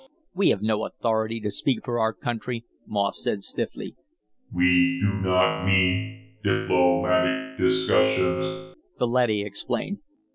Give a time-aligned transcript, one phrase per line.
[0.33, 3.95] "We have no authority to speak for our country," Moss said stiffly.
[4.51, 9.99] "We do not mean diplomatic discussions," the leady explained.